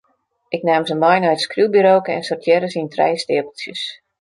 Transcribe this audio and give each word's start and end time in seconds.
Ik 0.55 0.61
naam 0.67 0.83
se 0.87 0.95
mei 1.01 1.19
nei 1.19 1.33
it 1.35 1.43
skriuwburoke 1.45 2.11
en 2.17 2.27
sortearre 2.27 2.67
se 2.69 2.77
yn 2.83 2.91
trije 2.93 3.19
steapeltsjes. 3.23 3.81